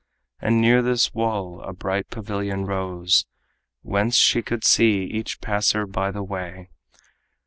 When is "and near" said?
0.39-0.81